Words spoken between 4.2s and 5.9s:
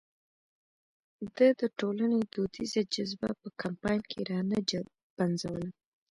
را نه پنځوله.